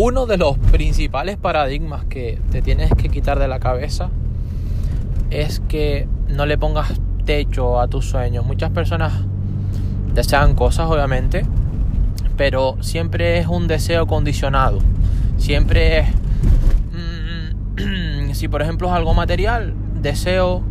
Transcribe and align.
Uno 0.00 0.26
de 0.26 0.36
los 0.36 0.58
principales 0.58 1.36
paradigmas 1.36 2.04
que 2.04 2.40
te 2.50 2.62
tienes 2.62 2.92
que 2.94 3.08
quitar 3.08 3.38
de 3.38 3.48
la 3.48 3.58
cabeza 3.60 4.10
es 5.30 5.60
que 5.68 6.08
no 6.28 6.46
le 6.46 6.56
pongas 6.58 6.92
techo 7.24 7.80
a 7.80 7.88
tus 7.88 8.06
sueños. 8.06 8.46
Muchas 8.46 8.70
personas 8.70 9.12
desean 10.14 10.54
cosas, 10.54 10.90
obviamente, 10.90 11.44
pero 12.36 12.76
siempre 12.80 13.38
es 13.38 13.46
un 13.48 13.68
deseo 13.68 14.06
condicionado. 14.06 14.78
Siempre 15.36 15.98
es, 15.98 16.06
si 18.38 18.46
por 18.46 18.62
ejemplo 18.62 18.86
es 18.86 18.94
algo 18.94 19.14
material, 19.14 19.74
deseo 20.00 20.62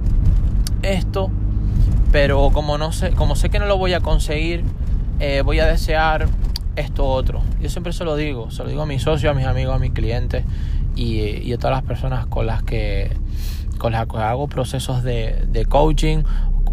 esto, 0.84 1.30
pero 2.13 2.49
como 2.53 2.77
no 2.77 2.94
sé, 2.94 3.12
como 3.12 3.35
sé 3.35 3.49
que 3.49 3.59
no 3.59 3.66
lo 3.66 3.77
voy 3.77 3.91
a 3.91 3.99
conseguir, 3.99 4.63
eh, 5.20 5.41
voy 5.44 5.59
a 5.59 5.66
desear 5.66 6.30
esto 6.77 7.05
otro. 7.05 7.41
Yo 7.59 7.70
siempre 7.70 7.91
se 7.91 8.05
lo 8.05 8.16
digo, 8.16 8.52
se 8.52 8.63
lo 8.63 8.70
digo 8.70 8.84
a 8.84 8.85
mis 8.85 9.02
socios, 9.02 9.31
a 9.31 9.34
mis 9.34 9.45
amigos, 9.45 9.75
a 9.75 9.80
mis 9.80 9.91
clientes 9.91 10.45
y, 10.95 11.52
a 11.52 11.58
todas 11.58 11.75
las 11.75 11.84
personas 11.84 12.25
con 12.27 12.48
las 12.48 12.63
que, 12.63 13.11
con 13.77 13.91
las 13.91 14.08
que 14.08 14.16
hago 14.16 14.47
procesos 14.47 15.03
de, 15.03 15.45
de 15.49 15.66
coaching, 15.66 16.23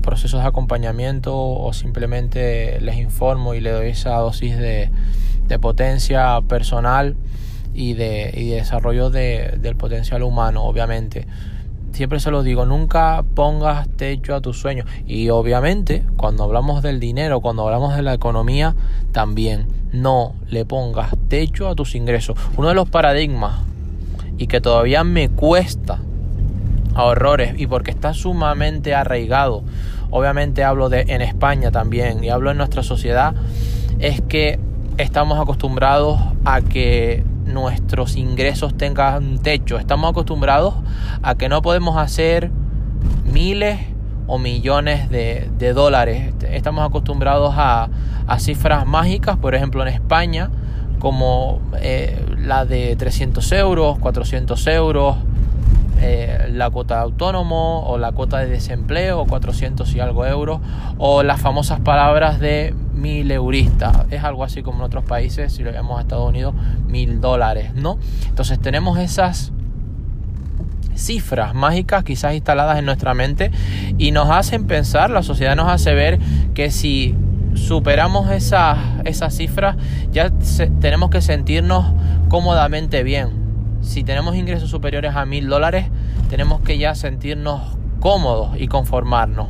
procesos 0.01 0.43
de 0.43 0.47
acompañamiento 0.47 1.37
o 1.37 1.73
simplemente 1.73 2.81
les 2.81 2.99
informo 2.99 3.55
y 3.55 3.61
les 3.61 3.73
doy 3.73 3.89
esa 3.89 4.15
dosis 4.19 4.57
de, 4.57 4.91
de 5.49 5.59
potencia 5.59 6.41
personal 6.43 7.17
y 7.75 7.95
de, 7.95 8.33
y 8.35 8.51
desarrollo 8.51 9.11
de, 9.11 9.59
del 9.61 9.77
potencial 9.77 10.23
humano, 10.23 10.65
obviamente 10.65 11.27
siempre 11.95 12.19
se 12.19 12.31
lo 12.31 12.43
digo, 12.43 12.67
nunca 12.67 13.25
pongas 13.35 13.89
techo 13.97 14.35
a 14.35 14.41
tus 14.41 14.59
sueños. 14.59 14.87
Y 15.07 15.31
obviamente, 15.31 16.05
cuando 16.17 16.43
hablamos 16.43 16.83
del 16.83 17.01
dinero, 17.01 17.41
cuando 17.41 17.65
hablamos 17.65 17.97
de 17.97 18.03
la 18.03 18.13
economía, 18.13 18.75
también 19.13 19.69
no 19.93 20.35
le 20.49 20.65
pongas 20.65 21.13
techo 21.29 21.69
a 21.69 21.75
tus 21.75 21.95
ingresos. 21.95 22.37
Uno 22.57 22.69
de 22.69 22.75
los 22.75 22.89
paradigmas 22.89 23.61
y 24.37 24.49
que 24.49 24.61
todavía 24.61 25.05
me 25.05 25.29
cuesta 25.29 26.01
a 26.95 27.05
horrores 27.05 27.55
y 27.59 27.67
porque 27.67 27.93
está 27.93 28.13
sumamente 28.13 28.95
arraigado, 28.95 29.63
obviamente 30.11 30.65
hablo 30.65 30.89
de 30.89 31.03
en 31.09 31.23
España 31.23 31.71
también 31.71 32.23
y 32.23 32.29
hablo 32.29 32.51
en 32.51 32.57
nuestra 32.57 32.83
sociedad, 32.83 33.35
es 34.01 34.21
que 34.23 34.59
estamos 34.99 35.41
acostumbrados 35.41 36.21
a 36.45 36.61
que 36.61 37.25
nuestros 37.45 38.17
ingresos 38.17 38.77
tengan 38.77 39.39
techo. 39.39 39.79
Estamos 39.79 40.11
acostumbrados 40.11 40.75
a 41.23 41.35
que 41.35 41.49
no 41.49 41.63
podemos 41.63 41.97
hacer 41.97 42.51
miles 43.25 43.81
o 44.27 44.39
millones 44.39 45.11
de, 45.11 45.73
dólares. 45.75 46.33
Estamos 46.49 46.85
acostumbrados 46.87 47.55
a, 47.57 47.89
cifras 48.39 48.87
mágicas, 48.87 49.37
por 49.37 49.55
ejemplo 49.55 49.83
en 49.83 49.89
España, 49.89 50.51
como 50.99 51.61
eh, 51.81 52.25
la 52.39 52.65
de 52.65 52.97
300 52.97 53.53
euros, 53.53 53.99
400 53.99 54.67
euros, 54.69 55.17
eh, 56.01 56.49
la 56.53 56.71
cuota 56.71 56.97
de 56.97 57.01
autónomo 57.03 57.85
o 57.87 57.99
la 57.99 58.13
cuota 58.13 58.39
de 58.39 58.47
desempleo, 58.47 59.25
400 59.27 59.95
y 59.95 60.01
algo 60.01 60.27
euros, 60.27 60.61
o 60.99 61.23
las 61.23 61.41
famosas 61.41 61.81
palabras 61.81 62.41
de 62.41 62.75
mil 62.93 63.31
euristas, 63.31 64.07
es 64.11 64.23
algo 64.25 64.45
así 64.45 64.63
como 64.63 64.79
en 64.79 64.85
otros 64.85 65.05
países, 65.05 65.53
si 65.53 65.63
lo 65.63 65.73
vemos 65.73 65.99
a 65.99 66.03
Estados 66.03 66.29
Unidos, 66.29 66.55
mil 66.87 67.21
dólares, 67.21 67.75
¿no? 67.75 67.99
Entonces 68.29 68.59
tenemos 68.61 68.99
esas 68.99 69.53
cifras 70.97 71.55
mágicas 71.55 72.05
quizás 72.05 72.35
instaladas 72.35 72.79
en 72.79 72.85
nuestra 72.85 73.15
mente 73.15 73.51
y 73.99 74.13
nos 74.13 74.31
hacen 74.31 74.67
pensar, 74.67 75.11
la 75.11 75.23
sociedad 75.23 75.57
nos 75.57 75.69
hace 75.69 75.93
ver 75.93 76.19
que 76.55 76.71
si 76.71 77.17
superamos 77.55 78.31
esas, 78.31 78.79
esas 79.05 79.35
cifras 79.35 79.77
ya 80.13 80.31
tenemos 80.81 81.11
que 81.11 81.21
sentirnos 81.21 81.93
cómodamente 82.29 83.03
bien. 83.03 83.44
Si 83.85 84.03
tenemos 84.03 84.35
ingresos 84.35 84.71
superiores 84.71 85.15
a 85.15 85.27
mil 85.27 85.47
dólares, 85.47 85.87
tenemos 86.31 86.63
que 86.63 86.79
ya 86.79 86.95
sentirnos 86.95 87.77
cómodos 88.01 88.59
y 88.59 88.67
conformarnos. 88.67 89.49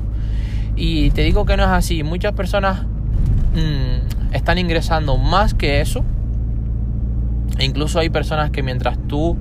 Y 0.76 1.10
te 1.10 1.22
digo 1.22 1.46
que 1.46 1.56
no 1.56 1.62
es 1.62 1.70
así. 1.70 2.02
Muchas 2.02 2.32
personas 2.32 2.82
mm, 3.54 4.34
están 4.34 4.58
ingresando 4.58 5.16
más 5.16 5.54
que 5.54 5.80
eso. 5.80 6.04
E 7.58 7.64
incluso 7.64 8.00
hay 8.00 8.10
personas 8.10 8.50
que 8.50 8.64
mientras 8.64 8.98
tú 9.06 9.36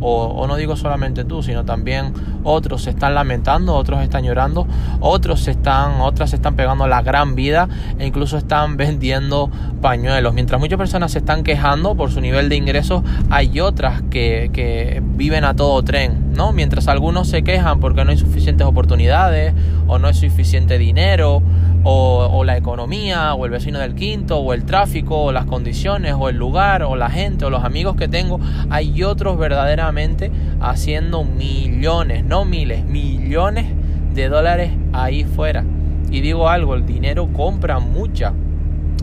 o, 0.00 0.46
no 0.46 0.56
digo 0.56 0.76
solamente 0.76 1.24
tú, 1.24 1.42
sino 1.42 1.64
también 1.64 2.12
otros 2.42 2.82
se 2.82 2.90
están 2.90 3.14
lamentando, 3.14 3.74
otros 3.74 4.02
están 4.02 4.24
llorando, 4.24 4.66
otros 5.00 5.46
están, 5.48 6.00
otras 6.00 6.30
se 6.30 6.36
están 6.36 6.56
pegando 6.56 6.86
la 6.86 7.02
gran 7.02 7.34
vida 7.34 7.68
e 7.98 8.06
incluso 8.06 8.38
están 8.38 8.76
vendiendo 8.76 9.50
pañuelos. 9.80 10.34
Mientras 10.34 10.60
muchas 10.60 10.78
personas 10.78 11.12
se 11.12 11.18
están 11.18 11.42
quejando 11.42 11.94
por 11.94 12.10
su 12.10 12.20
nivel 12.20 12.48
de 12.48 12.56
ingresos, 12.56 13.02
hay 13.30 13.60
otras 13.60 14.02
que, 14.10 14.50
que 14.52 15.02
viven 15.04 15.44
a 15.44 15.54
todo 15.54 15.82
tren, 15.82 16.32
¿no? 16.34 16.52
Mientras 16.52 16.88
algunos 16.88 17.28
se 17.28 17.42
quejan 17.42 17.80
porque 17.80 18.04
no 18.04 18.10
hay 18.10 18.18
suficientes 18.18 18.66
oportunidades 18.66 19.54
o 19.86 19.98
no 19.98 20.08
hay 20.08 20.14
suficiente 20.14 20.78
dinero 20.78 21.42
o, 21.82 22.44
la 22.44 22.56
economía, 22.56 23.34
o 23.34 23.44
el 23.44 23.50
vecino 23.50 23.78
del 23.78 23.94
quinto, 23.94 24.38
o 24.38 24.52
el 24.52 24.64
tráfico, 24.64 25.24
o 25.24 25.32
las 25.32 25.46
condiciones, 25.46 26.14
o 26.18 26.28
el 26.28 26.36
lugar, 26.36 26.82
o 26.82 26.96
la 26.96 27.10
gente, 27.10 27.44
o 27.44 27.50
los 27.50 27.64
amigos 27.64 27.96
que 27.96 28.08
tengo. 28.08 28.40
Hay 28.68 29.02
otros 29.02 29.38
verdaderamente 29.38 30.30
haciendo 30.60 31.24
millones, 31.24 32.24
no 32.24 32.44
miles, 32.44 32.84
millones 32.84 33.66
de 34.14 34.28
dólares 34.28 34.72
ahí 34.92 35.24
fuera. 35.24 35.64
Y 36.10 36.20
digo 36.20 36.48
algo, 36.48 36.74
el 36.74 36.86
dinero 36.86 37.28
compra 37.32 37.78
mucha 37.78 38.32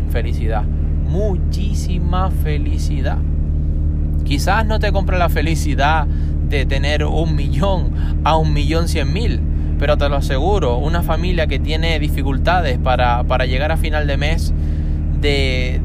felicidad, 0.09 0.63
muchísima 0.63 2.31
felicidad. 2.31 3.17
Quizás 4.25 4.65
no 4.65 4.79
te 4.79 4.91
compra 4.91 5.17
la 5.17 5.29
felicidad 5.29 6.05
de 6.05 6.65
tener 6.65 7.05
un 7.05 7.35
millón 7.35 8.21
a 8.23 8.35
un 8.35 8.53
millón 8.53 8.87
cien 8.87 9.13
mil, 9.13 9.41
pero 9.79 9.97
te 9.97 10.09
lo 10.09 10.15
aseguro, 10.17 10.77
una 10.77 11.03
familia 11.03 11.47
que 11.47 11.59
tiene 11.59 11.99
dificultades 11.99 12.77
para, 12.77 13.23
llegar 13.45 13.71
a 13.71 13.77
final 13.77 14.07
de 14.07 14.17
mes 14.17 14.53
de, 15.21 15.81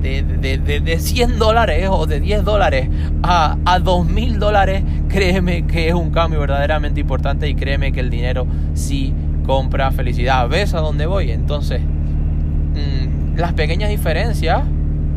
de, 0.85 0.99
100 0.99 1.39
dólares 1.39 1.89
o 1.91 2.07
de 2.07 2.21
10 2.21 2.45
dólares 2.45 2.89
a, 3.23 3.57
a 3.65 3.79
2 3.79 4.07
mil 4.07 4.39
dólares, 4.39 4.83
créeme 5.09 5.67
que 5.67 5.89
es 5.89 5.95
un 5.95 6.11
cambio 6.11 6.41
verdaderamente 6.41 7.01
importante 7.01 7.49
y 7.49 7.55
créeme 7.55 7.93
que 7.93 8.01
el 8.01 8.11
dinero 8.11 8.47
sí 8.75 9.15
compra 9.47 9.91
felicidad. 9.91 10.49
¿Ves 10.49 10.75
a 10.75 10.81
dónde 10.81 11.07
voy? 11.07 11.31
Entonces, 11.31 11.81
mm, 11.81 13.37
las 13.37 13.53
pequeñas 13.55 13.91
diferencias 13.91 14.63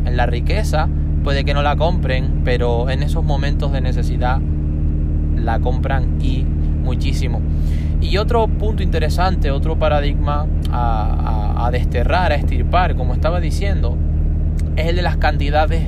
en 0.04 0.16
la 0.16 0.26
riqueza 0.26 0.88
puede 1.24 1.44
que 1.44 1.54
no 1.54 1.62
la 1.62 1.76
compren, 1.76 2.42
pero 2.44 2.88
en 2.88 3.02
esos 3.02 3.24
momentos 3.24 3.72
de 3.72 3.80
necesidad 3.80 4.40
la 5.36 5.58
compran 5.60 6.20
y 6.20 6.44
muchísimo. 6.84 7.40
Y 8.00 8.18
otro 8.18 8.46
punto 8.46 8.82
interesante, 8.82 9.50
otro 9.50 9.78
paradigma 9.78 10.46
a, 10.70 11.68
desterrar, 11.72 12.32
a 12.32 12.36
estirpar, 12.36 12.94
como 12.94 13.14
estaba 13.14 13.40
diciendo, 13.40 13.96
es 14.76 14.86
el 14.86 14.96
de 14.96 15.02
las 15.02 15.16
cantidades 15.16 15.82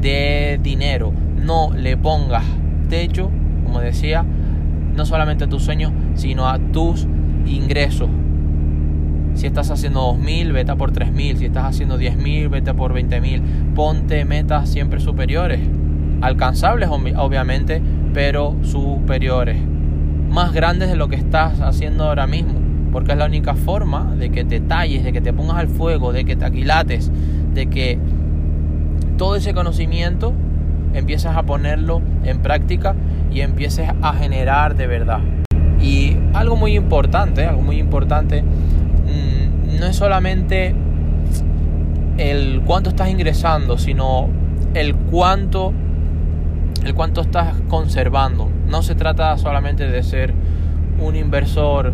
de 0.00 0.58
dinero. 0.62 1.12
No 1.36 1.70
le 1.74 1.96
pongas 1.96 2.44
techo, 2.88 3.30
como 3.64 3.80
decía, 3.80 4.24
no 4.24 5.04
solamente 5.04 5.44
a 5.44 5.48
tus 5.48 5.62
sueños, 5.62 5.92
sino 6.14 6.48
a 6.48 6.58
tus 6.58 7.06
ingresos. 7.46 8.08
Si 9.34 9.46
estás 9.46 9.70
haciendo 9.70 10.14
2.000, 10.14 10.52
vete 10.52 10.74
por 10.76 10.92
3.000. 10.92 11.36
Si 11.36 11.44
estás 11.46 11.64
haciendo 11.64 11.98
10.000, 11.98 12.48
vete 12.48 12.72
por 12.72 12.94
20.000. 12.94 13.74
Ponte 13.74 14.24
metas 14.24 14.68
siempre 14.68 15.00
superiores. 15.00 15.60
Alcanzables, 16.20 16.88
obviamente, 16.88 17.82
pero 18.12 18.56
superiores 18.62 19.58
más 20.34 20.52
grandes 20.52 20.90
de 20.90 20.96
lo 20.96 21.08
que 21.08 21.16
estás 21.16 21.60
haciendo 21.60 22.04
ahora 22.04 22.26
mismo. 22.26 22.54
Porque 22.92 23.12
es 23.12 23.18
la 23.18 23.26
única 23.26 23.54
forma 23.54 24.14
de 24.16 24.30
que 24.30 24.44
te 24.44 24.60
talles, 24.60 25.04
de 25.04 25.12
que 25.12 25.20
te 25.20 25.32
pongas 25.32 25.56
al 25.56 25.68
fuego, 25.68 26.12
de 26.12 26.24
que 26.24 26.36
te 26.36 26.44
aquilates, 26.44 27.10
de 27.54 27.66
que 27.66 27.98
todo 29.16 29.36
ese 29.36 29.54
conocimiento 29.54 30.32
empieces 30.92 31.30
a 31.30 31.42
ponerlo 31.44 32.02
en 32.24 32.40
práctica 32.40 32.94
y 33.32 33.40
empieces 33.40 33.88
a 34.02 34.12
generar 34.12 34.76
de 34.76 34.86
verdad. 34.86 35.20
Y 35.80 36.16
algo 36.34 36.56
muy 36.56 36.76
importante, 36.76 37.46
algo 37.46 37.62
muy 37.62 37.78
importante, 37.78 38.42
mm, 38.42 39.78
no 39.78 39.86
es 39.86 39.96
solamente 39.96 40.74
el 42.18 42.62
cuánto 42.64 42.90
estás 42.90 43.08
ingresando, 43.08 43.76
sino 43.78 44.28
el 44.74 44.94
cuánto 44.94 45.72
el 46.84 46.94
cuánto 46.94 47.22
estás 47.22 47.54
conservando. 47.68 48.50
No 48.74 48.82
se 48.82 48.96
trata 48.96 49.38
solamente 49.38 49.86
de 49.86 50.02
ser 50.02 50.34
un 50.98 51.14
inversor 51.14 51.92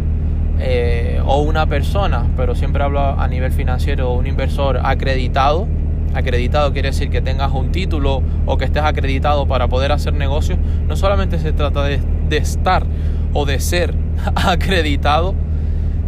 eh, 0.59 1.21
o 1.27 1.43
una 1.43 1.67
persona, 1.67 2.25
pero 2.39 2.55
siempre 2.55 2.83
hablo 2.83 3.01
a 3.01 3.29
nivel 3.29 3.53
financiero, 3.53 4.15
un 4.15 4.27
inversor 4.27 4.81
acreditado 4.83 5.69
Acreditado 6.15 6.73
quiere 6.73 6.89
decir 6.89 7.11
que 7.11 7.21
tengas 7.21 7.53
un 7.53 7.71
título 7.71 8.23
o 8.47 8.57
que 8.57 8.65
estés 8.65 8.83
acreditado 8.83 9.47
para 9.47 9.69
poder 9.69 9.93
hacer 9.93 10.15
negocios. 10.15 10.59
No 10.89 10.97
solamente 10.97 11.39
se 11.39 11.53
trata 11.53 11.83
de, 11.83 12.01
de 12.31 12.39
estar 12.39 12.87
o 13.35 13.45
de 13.45 13.61
ser 13.61 13.95
acreditado, 14.35 15.35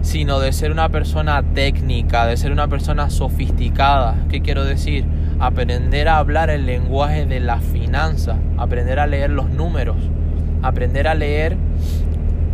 sino 0.00 0.40
de 0.40 0.54
ser 0.54 0.72
una 0.72 0.88
persona 0.88 1.42
técnica, 1.42 2.24
de 2.24 2.38
ser 2.38 2.50
una 2.50 2.66
persona 2.68 3.10
sofisticada. 3.10 4.16
¿Qué 4.30 4.40
quiero 4.40 4.64
decir? 4.64 5.04
Aprender 5.38 6.08
a 6.08 6.16
hablar 6.16 6.48
el 6.48 6.64
lenguaje 6.64 7.26
de 7.26 7.40
la 7.40 7.60
finanza, 7.60 8.38
aprender 8.56 9.00
a 9.00 9.06
leer 9.06 9.28
los 9.28 9.50
números, 9.50 9.98
aprender 10.62 11.08
a 11.08 11.14
leer 11.14 11.56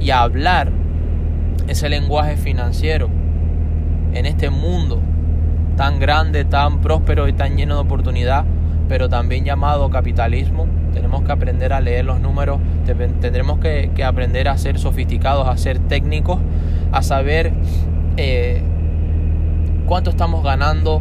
y 0.01 0.11
a 0.11 0.23
hablar 0.23 0.71
ese 1.69 1.89
lenguaje 1.89 2.37
financiero 2.37 3.09
en 4.15 4.27
este 4.27 4.51
mundo 4.51 5.01
tan 5.77 6.01
grande, 6.01 6.45
tan 6.45 6.81
próspero 6.81 7.29
y 7.29 7.33
tan 7.33 7.57
lleno 7.57 7.77
de 7.77 7.81
oportunidad, 7.83 8.45
pero 8.89 9.09
también 9.09 9.45
llamado 9.45 9.91
capitalismo. 9.91 10.67
Tenemos 10.93 11.23
que 11.23 11.31
aprender 11.31 11.73
a 11.73 11.81
leer 11.81 12.05
los 12.05 12.21
números, 12.21 12.59
tendremos 13.21 13.61
que, 13.61 13.93
aprender 14.05 14.49
a 14.49 14.59
ser 14.59 14.79
sofisticados, 14.79 15.47
a 15.47 15.57
ser 15.57 15.79
técnicos, 15.79 16.41
a 16.91 17.03
saber 17.03 17.53
eh, 18.17 18.63
cuánto 19.87 20.11
estamos 20.11 20.43
ganando, 20.43 21.01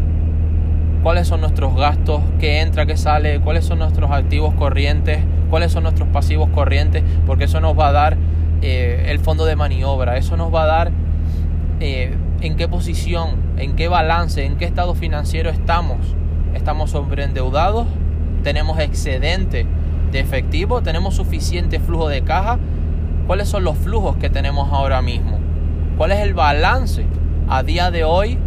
cuáles 1.03 1.27
son 1.27 1.41
nuestros 1.41 1.75
gastos, 1.75 2.21
qué 2.39 2.61
entra, 2.61 2.85
qué 2.85 2.97
sale, 2.97 3.39
cuáles 3.39 3.65
son 3.65 3.79
nuestros 3.79 4.11
activos 4.11 4.53
corrientes, 4.55 5.19
cuáles 5.49 5.71
son 5.71 5.83
nuestros 5.83 6.07
pasivos 6.09 6.49
corrientes, 6.49 7.03
porque 7.25 7.45
eso 7.45 7.59
nos 7.59 7.77
va 7.77 7.89
a 7.89 7.91
dar 7.91 8.17
eh, 8.61 9.05
el 9.09 9.19
fondo 9.19 9.45
de 9.45 9.55
maniobra, 9.55 10.17
eso 10.17 10.37
nos 10.37 10.53
va 10.53 10.63
a 10.63 10.65
dar 10.65 10.91
eh, 11.79 12.15
en 12.41 12.55
qué 12.55 12.67
posición, 12.67 13.35
en 13.57 13.75
qué 13.75 13.87
balance, 13.87 14.45
en 14.45 14.57
qué 14.57 14.65
estado 14.65 14.95
financiero 14.95 15.49
estamos. 15.49 15.97
Estamos 16.53 16.91
sobreendeudados, 16.91 17.87
tenemos 18.43 18.79
excedente 18.79 19.65
de 20.11 20.19
efectivo, 20.19 20.81
tenemos 20.81 21.15
suficiente 21.15 21.79
flujo 21.79 22.09
de 22.09 22.23
caja. 22.23 22.57
¿Cuáles 23.27 23.49
son 23.49 23.63
los 23.63 23.77
flujos 23.77 24.15
que 24.17 24.29
tenemos 24.29 24.71
ahora 24.71 25.01
mismo? 25.01 25.37
¿Cuál 25.97 26.13
es 26.13 26.19
el 26.19 26.33
balance 26.33 27.05
a 27.49 27.61
día 27.61 27.91
de 27.91 28.03
hoy? 28.03 28.39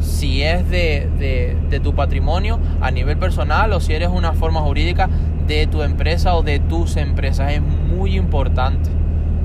Si 0.00 0.42
es 0.42 0.68
de, 0.70 1.56
de 1.68 1.80
tu 1.80 1.94
patrimonio 1.94 2.58
a 2.80 2.90
nivel 2.90 3.16
personal 3.18 3.72
o 3.72 3.80
si 3.80 3.92
eres 3.92 4.08
una 4.08 4.32
forma 4.32 4.60
jurídica 4.60 5.08
de 5.48 5.66
tu 5.66 5.82
empresa 5.82 6.36
o 6.36 6.42
de 6.42 6.60
tus 6.60 6.96
empresas. 6.96 7.52
Es 7.52 7.62
muy 7.62 8.16
importante. 8.16 8.90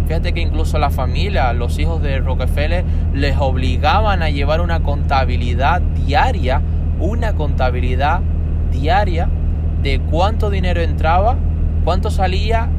Fíjate 0.05 0.33
que 0.33 0.41
incluso 0.41 0.77
la 0.77 0.89
familia, 0.89 1.53
los 1.53 1.79
hijos 1.79 2.01
de 2.01 2.19
Rockefeller, 2.19 2.83
les 3.13 3.37
obligaban 3.39 4.21
a 4.21 4.29
llevar 4.29 4.59
una 4.59 4.81
contabilidad 4.81 5.81
diaria, 5.81 6.61
una 6.99 7.33
contabilidad 7.33 8.19
diaria 8.71 9.29
de 9.81 9.99
cuánto 9.99 10.49
dinero 10.49 10.81
entraba, 10.81 11.37
cuánto 11.85 12.11
salía, 12.11 12.69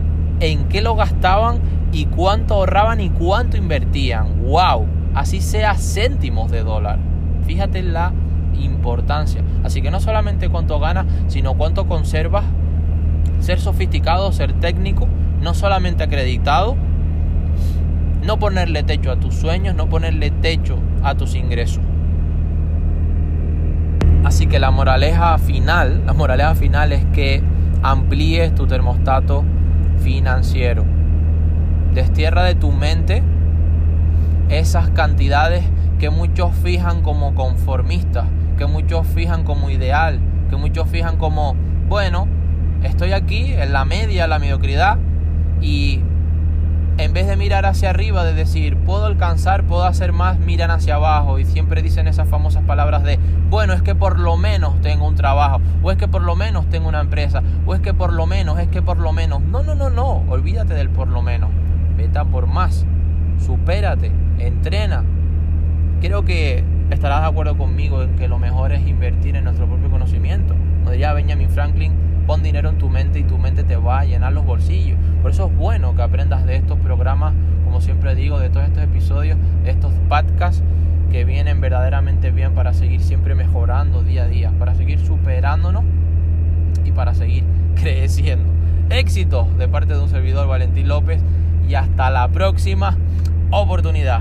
en 0.40 0.68
qué 0.68 0.82
lo 0.82 0.96
gastaban 0.96 1.60
y 1.92 2.06
cuánto 2.06 2.54
ahorraban 2.54 3.00
y 3.00 3.08
cuánto 3.08 3.56
invertían. 3.56 4.42
¡Wow! 4.42 4.86
Así 5.14 5.40
sea 5.40 5.74
céntimos 5.76 6.50
de 6.50 6.62
dólar. 6.62 6.98
Fíjate 7.46 7.82
la 7.82 8.12
importancia. 8.58 9.42
Así 9.62 9.82
que 9.82 9.90
no 9.90 10.00
solamente 10.00 10.48
cuánto 10.48 10.78
ganas, 10.78 11.06
sino 11.28 11.54
cuánto 11.54 11.86
conservas. 11.86 12.44
Ser 13.40 13.60
sofisticado, 13.60 14.32
ser 14.32 14.52
técnico, 14.54 15.06
no 15.40 15.54
solamente 15.54 16.02
acreditado, 16.02 16.76
no 18.22 18.38
ponerle 18.38 18.82
techo 18.82 19.10
a 19.10 19.16
tus 19.16 19.34
sueños, 19.34 19.74
no 19.74 19.88
ponerle 19.88 20.30
techo 20.30 20.78
a 21.02 21.14
tus 21.14 21.34
ingresos. 21.34 21.82
Así 24.24 24.46
que 24.46 24.58
la 24.58 24.70
moraleja 24.70 25.36
final, 25.36 26.04
la 26.06 26.14
moraleja 26.14 26.54
final 26.54 26.92
es 26.92 27.04
que 27.12 27.42
amplíes 27.82 28.54
tu 28.54 28.66
termostato 28.66 29.44
financiero. 29.98 30.84
Destierra 31.92 32.44
de 32.44 32.54
tu 32.54 32.72
mente 32.72 33.22
esas 34.48 34.88
cantidades 34.90 35.64
que 36.04 36.10
muchos 36.10 36.54
fijan 36.56 37.00
como 37.00 37.34
conformistas, 37.34 38.26
que 38.58 38.66
muchos 38.66 39.06
fijan 39.06 39.42
como 39.42 39.70
ideal, 39.70 40.20
que 40.50 40.56
muchos 40.56 40.86
fijan 40.86 41.16
como, 41.16 41.56
bueno, 41.88 42.28
estoy 42.82 43.14
aquí 43.14 43.54
en 43.54 43.72
la 43.72 43.86
media, 43.86 44.26
la 44.26 44.38
mediocridad, 44.38 44.98
y 45.62 46.02
en 46.98 47.14
vez 47.14 47.26
de 47.26 47.38
mirar 47.38 47.64
hacia 47.64 47.88
arriba, 47.88 48.22
de 48.22 48.34
decir, 48.34 48.76
puedo 48.76 49.06
alcanzar, 49.06 49.64
puedo 49.64 49.84
hacer 49.84 50.12
más, 50.12 50.38
miran 50.38 50.70
hacia 50.70 50.96
abajo 50.96 51.38
y 51.38 51.46
siempre 51.46 51.80
dicen 51.80 52.06
esas 52.06 52.28
famosas 52.28 52.64
palabras 52.64 53.02
de, 53.02 53.18
bueno, 53.48 53.72
es 53.72 53.80
que 53.80 53.94
por 53.94 54.18
lo 54.18 54.36
menos 54.36 54.78
tengo 54.82 55.08
un 55.08 55.14
trabajo, 55.14 55.62
o 55.82 55.90
es 55.90 55.96
que 55.96 56.06
por 56.06 56.20
lo 56.20 56.36
menos 56.36 56.68
tengo 56.68 56.86
una 56.86 57.00
empresa, 57.00 57.42
o 57.64 57.74
es 57.74 57.80
que 57.80 57.94
por 57.94 58.12
lo 58.12 58.26
menos, 58.26 58.58
es 58.58 58.68
que 58.68 58.82
por 58.82 58.98
lo 58.98 59.14
menos. 59.14 59.40
No, 59.40 59.62
no, 59.62 59.74
no, 59.74 59.88
no, 59.88 60.22
olvídate 60.28 60.74
del 60.74 60.90
por 60.90 61.08
lo 61.08 61.22
menos. 61.22 61.48
Vete 61.96 62.22
por 62.26 62.46
más, 62.46 62.84
supérate, 63.38 64.12
entrena. 64.38 65.02
Creo 66.04 66.22
que 66.22 66.62
estarás 66.90 67.22
de 67.22 67.28
acuerdo 67.28 67.56
conmigo 67.56 68.02
en 68.02 68.16
que 68.16 68.28
lo 68.28 68.38
mejor 68.38 68.72
es 68.72 68.86
invertir 68.86 69.36
en 69.36 69.44
nuestro 69.44 69.66
propio 69.66 69.88
conocimiento. 69.88 70.54
Como 70.80 70.90
diría 70.90 71.14
Benjamin 71.14 71.48
Franklin, 71.48 71.94
pon 72.26 72.42
dinero 72.42 72.68
en 72.68 72.76
tu 72.76 72.90
mente 72.90 73.20
y 73.20 73.22
tu 73.22 73.38
mente 73.38 73.64
te 73.64 73.76
va 73.76 74.00
a 74.00 74.04
llenar 74.04 74.34
los 74.34 74.44
bolsillos. 74.44 74.98
Por 75.22 75.30
eso 75.30 75.46
es 75.46 75.56
bueno 75.56 75.96
que 75.96 76.02
aprendas 76.02 76.44
de 76.44 76.56
estos 76.56 76.78
programas, 76.80 77.32
como 77.64 77.80
siempre 77.80 78.14
digo, 78.14 78.38
de 78.38 78.50
todos 78.50 78.66
estos 78.66 78.82
episodios, 78.82 79.38
estos 79.64 79.94
podcasts 80.10 80.62
que 81.10 81.24
vienen 81.24 81.62
verdaderamente 81.62 82.30
bien 82.32 82.52
para 82.52 82.74
seguir 82.74 83.00
siempre 83.00 83.34
mejorando 83.34 84.02
día 84.02 84.24
a 84.24 84.28
día, 84.28 84.52
para 84.58 84.74
seguir 84.74 85.00
superándonos 85.00 85.84
y 86.84 86.92
para 86.92 87.14
seguir 87.14 87.44
creciendo. 87.80 88.52
Éxito 88.90 89.48
de 89.56 89.68
parte 89.68 89.94
de 89.94 90.00
un 90.00 90.10
servidor 90.10 90.48
Valentín 90.48 90.86
López 90.86 91.22
y 91.66 91.76
hasta 91.76 92.10
la 92.10 92.28
próxima 92.28 92.94
oportunidad. 93.50 94.20